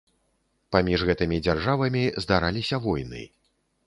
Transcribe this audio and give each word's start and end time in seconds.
Паміж 0.75 1.03
гэтымі 1.09 1.37
дзяржавамі 1.47 2.01
здараліся 2.25 2.81
войны. 2.87 3.21